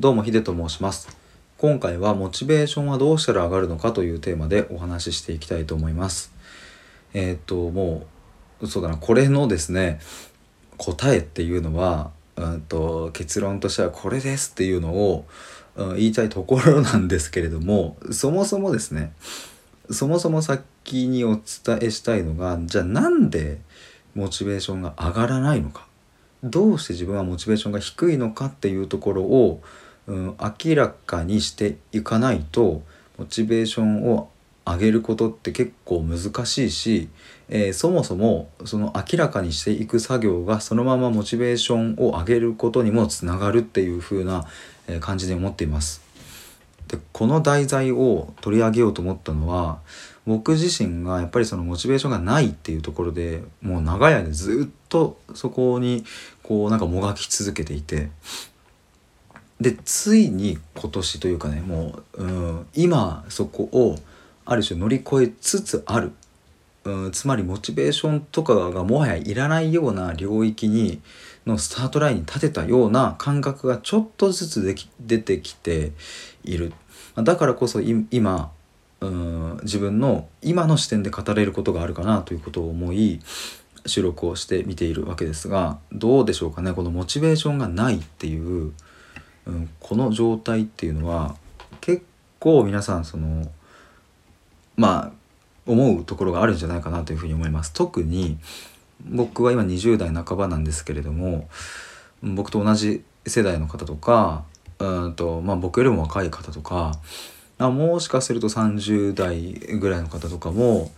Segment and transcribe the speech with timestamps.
[0.00, 1.16] どうもヒデと申します。
[1.56, 6.32] 今回はモチベーションはどうしたら上がるのかというテーマでお話ししていきたいと思います。
[7.14, 8.04] えー、っとも
[8.60, 8.96] うそうだな。
[8.96, 10.00] これのですね
[10.78, 15.26] 答えっていうのは、うんと、結論としてはこれですっていうのを、
[15.76, 19.12] うん、言いたいところなんですけれどもそもそもですね
[19.90, 23.60] そもそも先にお伝えしたいのがじゃあなんで
[24.16, 25.86] モチベーションが上がらないのか。
[26.44, 29.62] どうして自分はモチベーションが低いのかっていうところを、
[30.06, 32.82] うん、明らかにしていかないと
[33.18, 34.28] モチベーションを
[34.66, 37.08] 上げることって結構難しいし、
[37.48, 44.46] えー、そもそもその明らかにしていく作業がそのままモチベーションを上げることにもつながるっていう風な
[45.00, 46.03] 感じで思っています。
[46.94, 49.80] でこの題材を取り上げようと思ったのは
[50.26, 56.04] 僕自身がやっぱりそのモチベーションがないっていうところでもう長い間ずっとそこに
[56.42, 58.10] こうなんかもがき続けていて
[59.60, 63.96] でついに今年というかねもう、うん、今そこを
[64.44, 66.12] ある種乗り越えつつある、
[66.84, 71.00] うん、つまりモチベーションとかがもはやいらないような領域に
[71.46, 75.92] のスタートラインに立てたような感覚がちょっとずつでき出てきて
[76.44, 76.72] いる。
[77.16, 78.50] だからこそ今
[79.00, 83.20] うん自分の今の視点で語れることがあるかなということを思い
[83.86, 88.72] 収録をして見ているわけですがどうでしょうかねこのモチベーションがないっていう、
[89.46, 91.36] うん、この状態っていうのは
[91.80, 92.04] 結
[92.38, 93.50] 構皆さんその
[94.76, 95.12] まあ
[95.66, 97.72] 思うところがあるんじゃないかなというふうに思います。
[97.72, 98.38] 特に
[99.06, 101.48] 僕は今20代半ばなんですけれども
[102.22, 104.44] 僕と同じ世代の方とか
[104.84, 106.98] うんと、まあ、僕よりも若い方とか
[107.58, 110.90] あもしかすると30代ぐらいの方とかも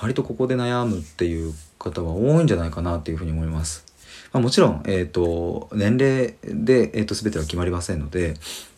[0.00, 3.84] 割とここで悩むっていう方は多いんじゃないかなっていうふうに思います。
[4.32, 8.34] まあ、もちろん、えーと、年齢で、えーと、全ては決まりませんので、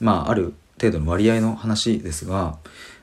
[0.00, 2.58] まあ、ある程度の割合の話ですが、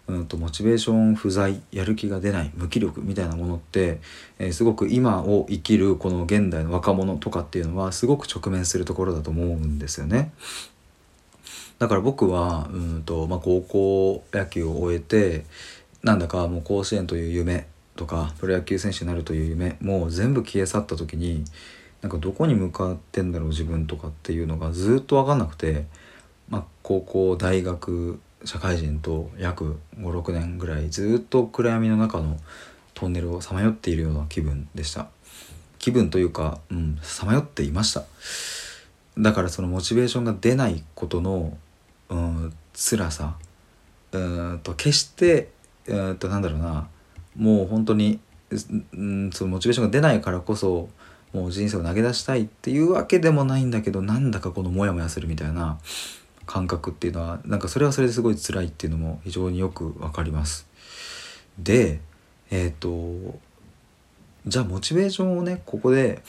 [0.07, 3.99] うんと、モチベーション不在やる気が出ない無気力みたいなものって、
[4.37, 10.31] えー、すごく今を生きるこの現代の若者とかっていうのはすごく直面するところだと思うんですよね。
[11.79, 15.45] だから僕はうんと、まあ、高校野球を終えて
[16.03, 21.43] なんだかもう甲子園という夢とかプロ野球選手になるという夢もう全部消え去った時に
[22.01, 25.85] なんかどこに向かってんだろう自分とかっていうのがずっと分かんなくて、
[26.49, 32.37] まあ、高校大学社会人と約56年ぐらいずっと暗闇の中の
[32.93, 35.07] トンネルをさまよっているような気分でした。
[35.79, 36.59] 気分というか
[37.01, 38.03] さまよっていました。
[39.17, 41.57] だからそのモチベーションが出ないことの
[42.09, 43.35] うん辛さ
[44.11, 44.19] う
[44.53, 45.49] んと決して
[45.87, 46.87] うんなんだろうな
[47.35, 48.19] もう本当に
[48.93, 50.89] うんそのモチベーションが出ないからこそ
[51.33, 55.79] もう人生を投げ出したいっていうわけでもないんだけどなんだかこのモヤモヤするみたいな
[56.45, 60.67] 感覚っていうのはなんかそれはそれですごい辛いっていうのも非常によくわかります。
[61.59, 61.99] で
[62.51, 63.39] えっ、ー、と
[64.47, 66.21] じゃあモチベーションをねここで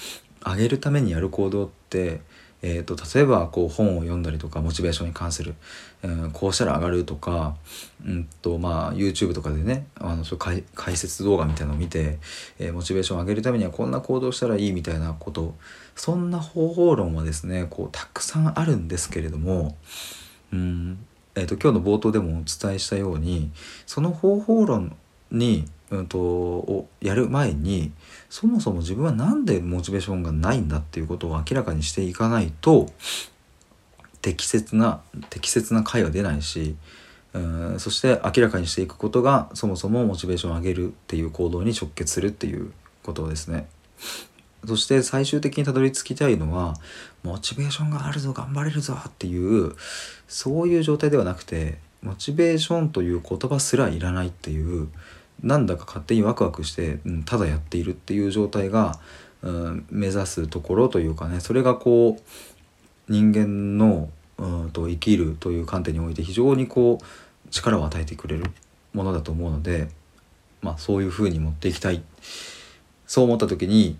[0.44, 2.20] 上げるためにやる行動って
[2.62, 5.54] えーと、例えばこう本を読んだりとかモチベーションに関する、
[6.02, 7.56] うん、こうしたら上がるとか、
[8.04, 12.18] うんとまあ、YouTube とかでねあのそう解解説動画みたいなのを見て、
[12.58, 15.54] えー、モチベーションを上げるためにはこんな行動したらいいみたいなこと
[15.94, 19.76] そんな方法論はですねこうたくさんあるんですけれども、
[20.52, 20.98] うん
[21.34, 23.50] えーと、今日の冒頭でもお伝えしたように
[23.84, 24.96] その方法論
[25.30, 27.92] にうんと、をやる前に
[28.28, 32.90] そもそも自分は何でモチベーションがないんだっていうことを明らかにしていかないと
[34.20, 35.00] 適切な
[35.30, 36.76] 適切な回は出ないし
[37.34, 42.72] うんそして明らかにしていくことがそもそもモチベーションを上げるっていう行動に直結するっていう
[43.04, 43.68] ことですね。
[44.66, 46.74] そして最終的にたどり着きたいのは
[47.22, 49.76] モチベーションがあるぞ頑張れるぞっていう
[50.26, 54.88] そういう状態ではなくてモチベーションという言葉すらいらないっていう
[55.42, 59.00] なんだか勝手にワクワクして、うん、ただやっているっていう状態が、
[59.42, 64.08] うん、目指すところというかねそれがこう人間の
[64.38, 68.44] うんと生きるという観点において非常にこう力を与えてくれる
[68.92, 69.88] ものだと思うので、
[70.62, 72.02] まあ、そういうふうに持っていきたい。
[73.06, 73.96] そう思った時に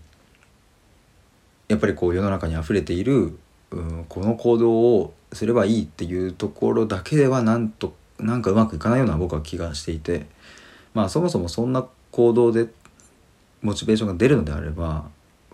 [1.69, 3.38] やっぱりこう世の中にあふれている、
[3.70, 10.27] うん、この行動をすればいいっていうところだけではなんとなんかうまくいかないような僕は気がしていて
[10.94, 12.67] まあそもそもそんな行動で
[13.62, 15.09] モチベーションが出るのであれば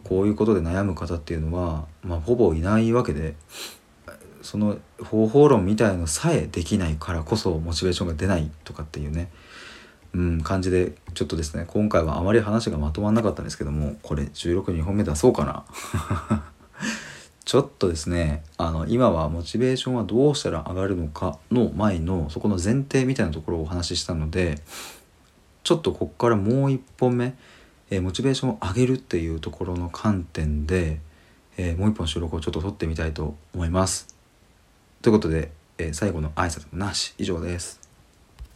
[0.05, 3.34] こういうことで悩む方っていうのは、まあ、ほぼいないわけで
[4.43, 9.31] その方法論みたいのさえできないからこそモチベーションが出ないとかっていうね、
[10.14, 16.44] うん、感じでちょっとですね今回はあまり話がまとまんなかったんですけどもこれ16、2本目出そうかな。
[17.44, 24.59] ちょっとですねあの今はモチベーションはどうしたら上がるのかの前のそこの前提みたいなところをお話ししたので
[25.65, 27.35] ちょっとここからもう一本目、
[27.91, 31.00] えー、モチベーションを上げるっていうところの観点で、
[31.56, 34.15] えー、もう一本収録をちょっと撮ってみたいと思います。
[35.03, 37.81] ということで、えー、最後の挨拶もなし以上です。